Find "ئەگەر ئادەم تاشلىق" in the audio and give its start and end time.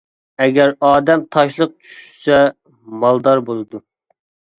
0.43-1.75